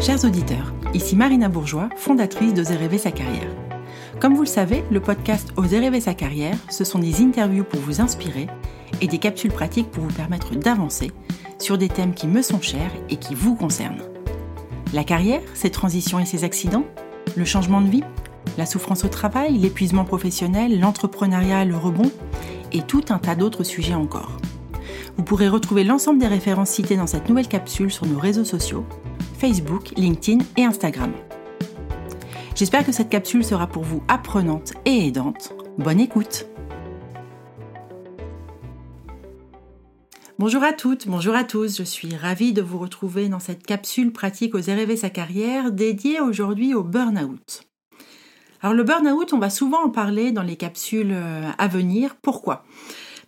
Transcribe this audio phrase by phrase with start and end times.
[0.00, 3.50] Chers auditeurs, ici Marina Bourgeois, fondatrice d'Oser rêver sa carrière.
[4.20, 7.80] Comme vous le savez, le podcast Oser rêver sa carrière, ce sont des interviews pour
[7.80, 8.46] vous inspirer
[9.00, 11.10] et des capsules pratiques pour vous permettre d'avancer
[11.58, 14.04] sur des thèmes qui me sont chers et qui vous concernent.
[14.92, 16.84] La carrière, ses transitions et ses accidents,
[17.36, 18.04] le changement de vie,
[18.56, 22.12] la souffrance au travail, l'épuisement professionnel, l'entrepreneuriat, le rebond
[22.70, 24.36] et tout un tas d'autres sujets encore.
[25.16, 28.86] Vous pourrez retrouver l'ensemble des références citées dans cette nouvelle capsule sur nos réseaux sociaux
[29.38, 31.12] Facebook, LinkedIn et Instagram.
[32.56, 35.52] J'espère que cette capsule sera pour vous apprenante et aidante.
[35.78, 36.46] Bonne écoute
[40.40, 44.12] Bonjour à toutes, bonjour à tous, je suis ravie de vous retrouver dans cette capsule
[44.12, 47.62] pratique aux rêver sa carrière dédiée aujourd'hui au burn-out.
[48.60, 52.16] Alors le burn-out, on va souvent en parler dans les capsules euh, à venir.
[52.22, 52.64] Pourquoi?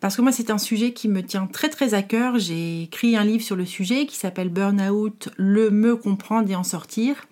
[0.01, 2.39] Parce que moi, c'est un sujet qui me tient très très à cœur.
[2.39, 6.65] J'ai écrit un livre sur le sujet qui s'appelle Burnout, le me comprendre et en
[6.65, 7.27] sortir.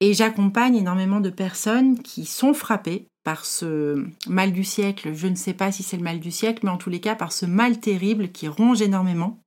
[0.00, 5.12] Et j'accompagne énormément de personnes qui sont frappées par ce mal du siècle.
[5.14, 7.14] Je ne sais pas si c'est le mal du siècle, mais en tous les cas
[7.14, 9.38] par ce mal terrible qui ronge énormément.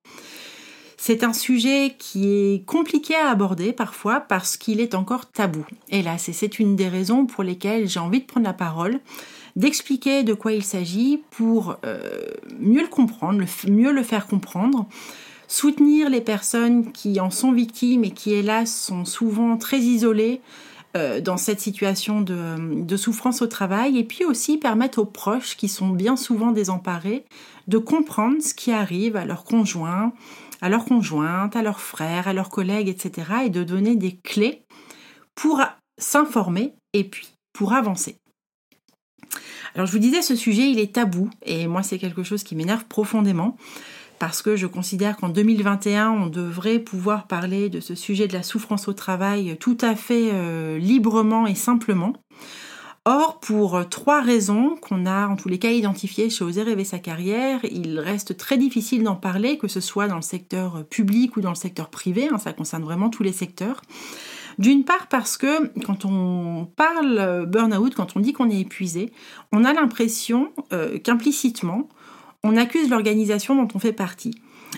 [1.05, 5.65] C'est un sujet qui est compliqué à aborder parfois parce qu'il est encore tabou.
[5.89, 9.01] Hélas, et c'est une des raisons pour lesquelles j'ai envie de prendre la parole
[9.57, 12.21] d'expliquer de quoi il s'agit pour euh,
[12.57, 14.87] mieux le comprendre, mieux le faire comprendre,
[15.49, 20.39] soutenir les personnes qui en sont victimes et qui hélas sont souvent très isolées
[20.95, 25.67] euh, dans cette situation de, souffrance au travail, et puis aussi permettre aux proches qui
[25.67, 27.25] sont bien souvent désemparés
[27.67, 30.13] de comprendre ce qui arrive à leurs conjoints,
[30.61, 34.61] à leurs conjointes, à leurs frères, à leurs collègues, etc., et de donner des clés
[35.35, 35.61] pour
[35.97, 38.17] s'informer et puis pour avancer.
[39.73, 42.55] Alors je vous disais, ce sujet, il est tabou, et moi c'est quelque chose qui
[42.55, 43.57] m'énerve profondément,
[44.23, 48.41] parce que je considère qu'en 2021, on devrait pouvoir parler de ce sujet de la
[48.41, 52.13] souffrance au travail tout à fait euh, librement et simplement.
[53.03, 56.99] Or, pour trois raisons qu'on a en tous les cas identifiées chez Oser rêver sa
[56.99, 61.41] carrière, il reste très difficile d'en parler, que ce soit dans le secteur public ou
[61.41, 63.81] dans le secteur privé, hein, ça concerne vraiment tous les secteurs.
[64.57, 69.11] D'une part parce que quand on parle burn-out, quand on dit qu'on est épuisé,
[69.51, 71.89] on a l'impression euh, qu'implicitement,
[72.43, 74.35] on accuse l'organisation dont on fait partie.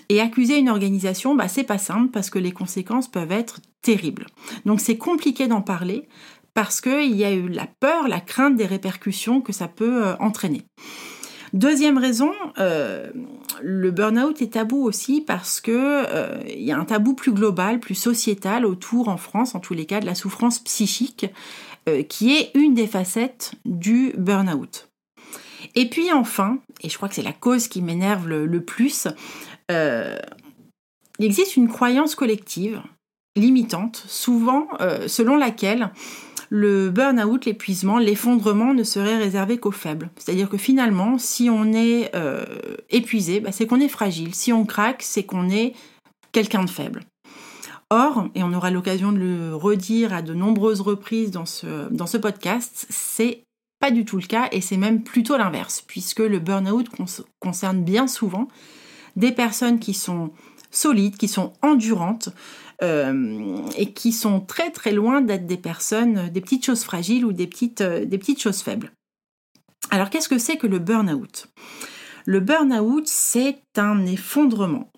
[0.09, 4.27] Et accuser une organisation, bah, c'est pas simple parce que les conséquences peuvent être terribles.
[4.65, 6.07] Donc c'est compliqué d'en parler
[6.53, 10.15] parce qu'il y a eu la peur, la crainte des répercussions que ça peut euh,
[10.19, 10.63] entraîner.
[11.53, 13.09] Deuxième raison, euh,
[13.61, 17.95] le burn-out est tabou aussi parce que euh, y a un tabou plus global, plus
[17.95, 21.27] sociétal autour en France, en tous les cas, de la souffrance psychique,
[22.09, 24.89] qui est une des facettes du burn-out.
[25.75, 29.07] Et puis enfin, et je crois que c'est la cause qui m'énerve le, plus,
[29.69, 32.81] il existe une croyance collective
[33.35, 34.67] limitante, souvent
[35.07, 35.91] selon laquelle
[36.49, 40.09] le burn-out, l'épuisement, l'effondrement ne serait réservé qu'aux faibles.
[40.17, 42.45] C'est-à-dire que finalement, si on est euh,
[42.89, 44.35] épuisé, bah, c'est qu'on est fragile.
[44.35, 45.73] Si on craque, c'est qu'on est
[46.31, 47.01] quelqu'un de faible.
[47.89, 52.07] Or, et on aura l'occasion de le redire à de nombreuses reprises dans ce, dans
[52.07, 53.44] ce podcast, c'est
[53.85, 56.87] pas du tout le cas et c'est même plutôt l'inverse, puisque le burn-out
[57.39, 58.47] concerne bien souvent
[59.15, 60.31] des personnes qui sont
[60.71, 62.29] solides, qui sont endurantes,
[62.81, 67.31] euh, et qui sont très très loin d'être des personnes, des petites choses fragiles ou
[67.31, 68.91] des petites, euh, des petites choses faibles.
[69.91, 71.47] Alors qu'est-ce que c'est que le burn-out?
[72.25, 74.89] Le burn-out, c'est un effondrement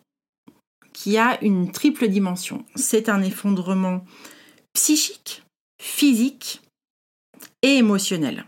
[0.94, 2.64] qui a une triple dimension.
[2.76, 4.06] C'est un effondrement
[4.74, 5.44] psychique,
[5.78, 6.62] physique
[7.62, 8.46] et émotionnel.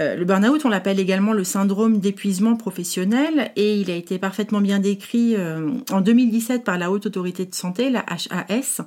[0.00, 4.60] Euh, le burn-out, on l'appelle également le syndrome d'épuisement professionnel et il a été parfaitement
[4.60, 8.82] bien décrit euh, en 2017 par la Haute Autorité de Santé, la HAS,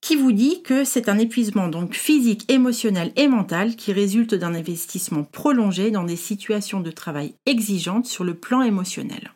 [0.00, 4.54] qui vous dit que c'est un épuisement donc physique, émotionnel et mental qui résulte d'un
[4.54, 9.32] investissement prolongé dans des situations de travail exigeantes sur le plan émotionnel.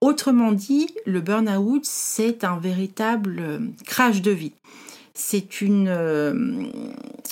[0.00, 4.52] Autrement dit, le burn-out, c'est un véritable euh, crash de vie
[5.14, 6.64] c'est une euh,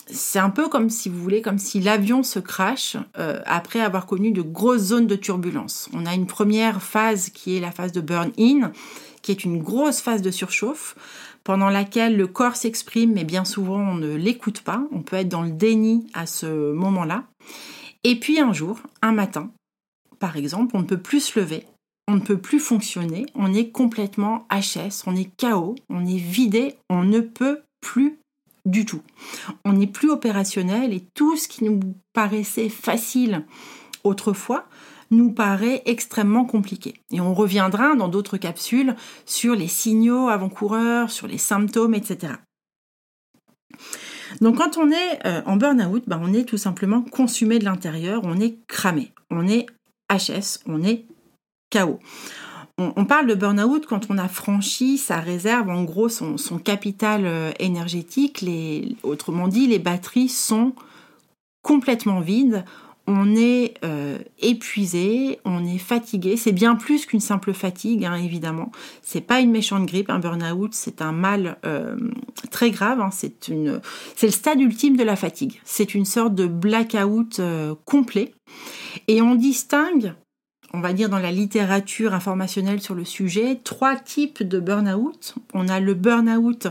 [0.07, 4.07] c'est un peu comme si vous voulez comme si l'avion se crache euh, après avoir
[4.07, 5.89] connu de grosses zones de turbulence.
[5.93, 8.73] On a une première phase qui est la phase de burn in
[9.23, 10.97] qui est une grosse phase de surchauffe
[11.45, 15.29] pendant laquelle le corps s'exprime mais bien souvent on ne l'écoute pas, on peut être
[15.29, 17.25] dans le déni à ce moment-là.
[18.05, 19.51] Et puis un jour, un matin,
[20.19, 21.65] par exemple, on ne peut plus se lever,
[22.09, 26.75] on ne peut plus fonctionner, on est complètement HS, on est KO, on est vidé,
[26.89, 28.19] on ne peut plus
[28.65, 29.03] du tout.
[29.65, 31.81] On n'est plus opérationnel et tout ce qui nous
[32.13, 33.45] paraissait facile
[34.05, 34.67] autrefois
[35.11, 36.95] nous paraît extrêmement compliqué.
[37.11, 38.95] Et on reviendra dans d'autres capsules
[39.25, 42.35] sur les signaux avant-coureurs, sur les symptômes, etc.
[44.41, 48.21] Donc quand on est euh, en burn-out, bah, on est tout simplement consumé de l'intérieur,
[48.25, 49.67] on est cramé, on est
[50.11, 51.07] HS, on est
[51.73, 51.99] KO.
[52.81, 57.51] On, parle de burn-out quand on a franchi sa réserve, en gros son, capital euh,
[57.59, 58.45] énergétique,
[59.03, 60.75] autrement dit les batteries sont
[61.63, 62.65] complètement vides,
[63.09, 66.37] on est euh, épuisé, on est fatigué.
[66.37, 68.71] C'est bien plus qu'une simple fatigue, hein, évidemment.
[69.03, 71.97] C'est pas une méchante grippe, un burn-out, c'est un mal euh,
[72.53, 73.01] très grave.
[73.01, 73.11] Hein.
[73.11, 75.61] C'est le stade ultime de la fatigue.
[75.65, 77.41] C'est une sorte de blackout
[77.87, 78.35] complet.
[79.09, 80.13] Et on distingue,
[80.73, 85.35] on va dire dans la littérature informationnelle sur le sujet, trois types de burn-out.
[85.55, 86.69] On a le burn-out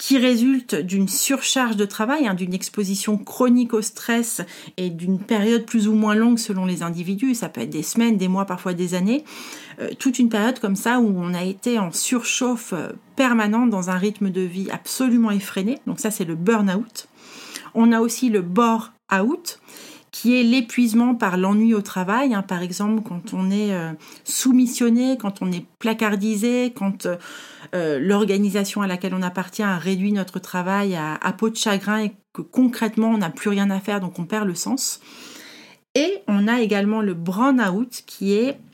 [0.00, 4.40] qui résulte d'une surcharge de travail, hein, d'une exposition chronique au stress
[4.78, 8.16] et d'une période plus ou moins longue selon les individus, ça peut être des semaines,
[8.16, 9.24] des mois, parfois des années,
[9.78, 13.90] euh, toute une période comme ça où on a été en surchauffe euh, permanente dans
[13.90, 17.06] un rythme de vie absolument effréné, donc ça c'est le burn-out.
[17.74, 19.59] On a aussi le bore-out,
[20.10, 22.34] qui est l'épuisement par l'ennui au travail.
[22.34, 22.42] Hein.
[22.42, 23.92] par exemple, quand on est euh,
[24.24, 27.06] soumissionné, quand on est placardisé, quand
[27.74, 32.12] euh, l'organisation à laquelle on appartient a réduit notre travail à, peau de chagrin et
[32.32, 35.00] que concrètement on n'a plus rien à faire, donc on perd le sens.
[35.94, 38.69] Et on a également le burn-out qui est euh,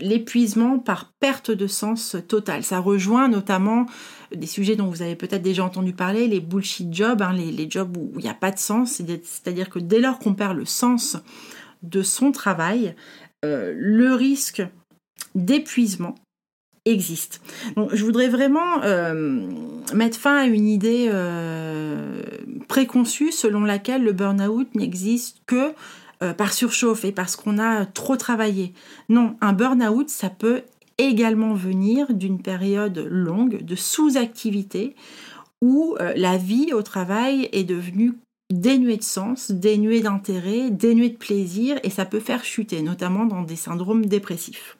[0.00, 2.64] l'épuisement par perte de sens total.
[2.64, 3.86] Ça rejoint notamment
[4.34, 7.96] des sujets dont vous avez peut-être déjà entendu parler, les bullshit jobs, hein, les, jobs
[7.96, 9.00] où il n'y a pas de sens.
[9.22, 11.16] C'est-à-dire que dès lors qu'on perd le sens
[11.82, 12.94] de son travail,
[13.44, 14.62] euh, le risque
[15.34, 16.16] d'épuisement
[16.84, 17.40] existe.
[17.76, 19.46] Donc, je voudrais vraiment euh,
[19.94, 22.22] mettre fin à une idée euh,
[22.66, 25.72] préconçue selon laquelle le burn-out n'existe que
[26.22, 28.72] euh, par surchauffe et parce qu'on a trop travaillé.
[29.08, 30.62] Non, un burn-out, ça peut
[30.98, 34.96] également venir d'une période longue de sous-activité
[35.60, 38.14] où la vie au travail est devenue
[38.50, 43.42] dénuée de sens, dénuée d'intérêt, dénuée de plaisir et ça peut faire chuter, notamment dans
[43.42, 44.78] des syndromes dépressifs.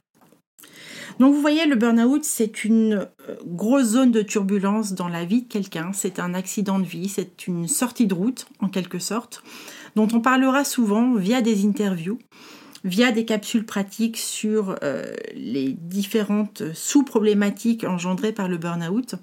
[1.19, 5.43] Donc vous voyez, le burn-out, c'est une euh, grosse zone de turbulence dans la vie
[5.43, 5.91] de quelqu'un.
[5.93, 9.43] C'est un accident de vie, c'est une sortie de route, en quelque sorte,
[9.97, 12.19] dont on parlera souvent via des interviews
[12.85, 19.17] via des capsules pratiques sur euh, les différentes sous-problématiques engendrées par le burn-out.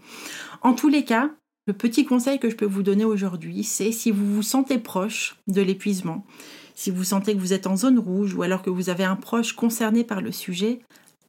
[0.61, 1.31] En tous les cas,
[1.67, 5.37] le petit conseil que je peux vous donner aujourd'hui, c'est si vous vous sentez proche
[5.47, 6.25] de l'épuisement,
[6.75, 9.15] si vous sentez que vous êtes en zone rouge ou alors que vous avez un
[9.15, 10.79] proche concerné par le sujet,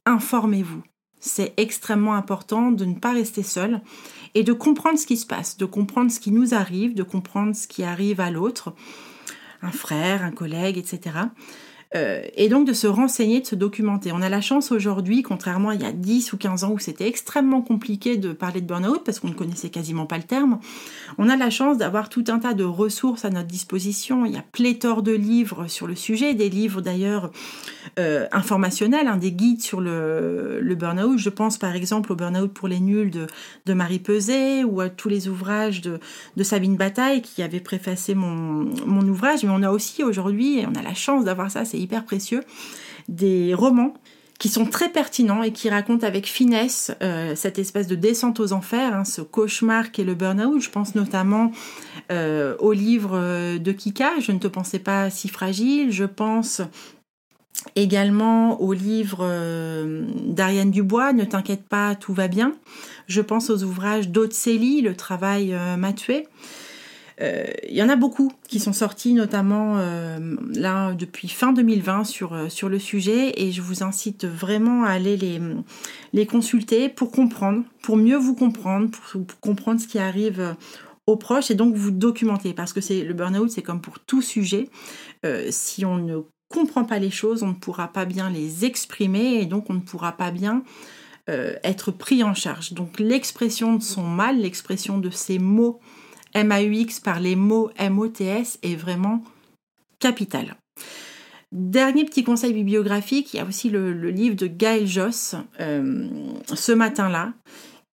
[0.05, 0.83] informez-vous.
[1.19, 3.81] C'est extrêmement important de ne pas rester seul
[4.35, 7.55] et de comprendre ce qui se passe, de comprendre ce qui nous arrive, de comprendre
[7.55, 8.75] ce qui arrive à l'autre,
[9.61, 11.17] un frère, un collègue, etc.
[11.95, 14.11] Euh, et donc de se renseigner, de se documenter.
[14.11, 16.79] On a la chance aujourd'hui, contrairement à il y a 10 ou 15 ans où
[16.79, 20.59] c'était extrêmement compliqué de parler de burn-out parce qu'on ne connaissait quasiment pas le terme,
[21.17, 24.25] on a la chance d'avoir tout un tas de ressources à notre disposition.
[24.25, 27.31] Il y a pléthore de livres sur le sujet, des livres d'ailleurs
[27.99, 31.17] euh, informationnels, hein, des guides sur le, le burn-out.
[31.17, 35.07] Je pense par exemple au burn-out pour les nuls de, Marie Peset ou à tous
[35.07, 35.99] les ouvrages de,
[36.43, 39.43] Sabine Bataille qui avait préfacé mon, mon ouvrage.
[39.43, 42.43] Mais on a aussi aujourd'hui, et on a la chance d'avoir ça, hyper précieux,
[43.07, 43.93] des romans
[44.39, 48.53] qui sont très pertinents et qui racontent avec finesse euh, cette espèce de descente aux
[48.53, 50.61] enfers, hein, ce cauchemar qu'est le burn-out.
[50.61, 51.51] Je pense notamment
[52.11, 55.91] euh, au livre euh, de Kika, Je ne te pensais pas si fragile.
[55.91, 56.61] Je pense
[57.75, 59.27] également au livre
[60.27, 62.53] d'Ariane Dubois, Ne t'inquiète pas, tout va bien.
[63.07, 66.27] Je pense aux ouvrages d'Otsélie, Le travail m'a tué.
[67.19, 72.03] Euh, il y en a beaucoup qui sont sortis, notamment euh, là depuis fin 2020
[72.03, 75.41] sur, euh, sur le sujet, et je vous incite vraiment à aller les,
[76.13, 80.55] les consulter pour comprendre, pour mieux vous comprendre, pour, comprendre ce qui arrive
[81.07, 84.21] aux proches et donc vous documenter parce que c'est le burn-out, c'est comme pour tout
[84.21, 84.69] sujet.
[85.49, 86.17] si on ne
[86.49, 89.79] comprend pas les choses, on ne pourra pas bien les exprimer et donc on ne
[89.79, 90.63] pourra pas bien
[91.27, 92.73] être pris en charge.
[92.73, 95.79] Donc l'expression de son mal, l'expression de ses mots
[96.35, 99.23] MAUX par les mots MOTS est vraiment
[99.99, 100.55] capital.
[101.51, 106.07] Dernier petit conseil bibliographique, il y a aussi le, livre de Gaël Joss, euh,
[106.53, 107.33] ce matin-là,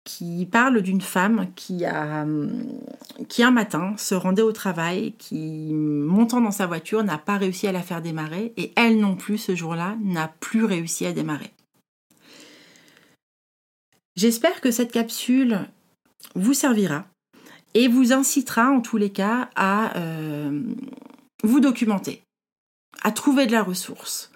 [0.05, 1.47] qui parle d'une femme a,
[3.29, 7.67] qui un matin se rendait au travail, qui montant dans sa voiture n'a pas réussi
[7.67, 11.51] à la faire démarrer et elle non plus ce jour-là n'a plus réussi à démarrer.
[14.17, 15.61] J'espère que cette capsule
[16.35, 17.07] vous servira
[17.75, 20.63] et vous incitera en tous les cas à euh,
[21.43, 22.23] vous documenter,
[23.03, 24.31] à trouver de la ressource,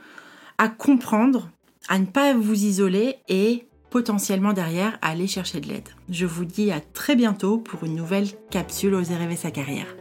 [0.59, 1.51] à comprendre,
[1.89, 5.89] à ne pas vous isoler et potentiellement derrière aller chercher de l'aide.
[6.11, 9.97] Je vous dis à très bientôt pour une nouvelle capsule Oser rêver sa carrière.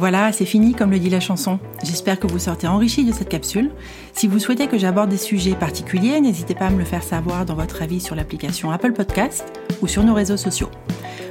[0.00, 1.58] Voilà, c'est fini comme le dit la chanson.
[1.84, 3.70] J'espère que vous sortez enrichi de cette capsule.
[4.14, 7.44] Si vous souhaitez que j'aborde des sujets particuliers, n'hésitez pas à me le faire savoir
[7.44, 9.44] dans votre avis sur l'application Apple Podcast
[9.82, 10.70] ou sur nos réseaux sociaux.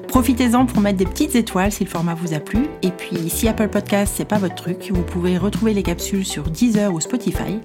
[0.08, 2.68] Profitez-en pour mettre des petites étoiles si le format vous a plu.
[2.84, 6.44] Et puis, si Apple Podcast, c'est pas votre truc, vous pouvez retrouver les capsules sur
[6.44, 7.60] Deezer ou Spotify.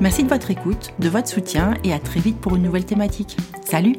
[0.00, 3.36] Merci de votre écoute, de votre soutien et à très vite pour une nouvelle thématique.
[3.62, 3.96] Salut!